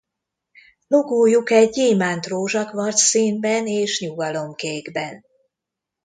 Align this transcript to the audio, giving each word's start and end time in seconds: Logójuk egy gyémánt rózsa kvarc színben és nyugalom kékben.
Logójuk 0.87 1.51
egy 1.51 1.69
gyémánt 1.69 2.27
rózsa 2.27 2.65
kvarc 2.65 3.01
színben 3.01 3.67
és 3.67 3.99
nyugalom 3.99 4.53
kékben. 4.55 5.25